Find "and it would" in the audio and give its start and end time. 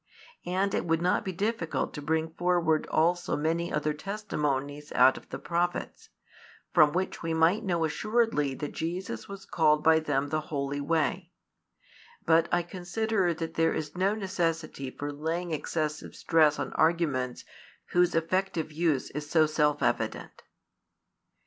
0.47-0.99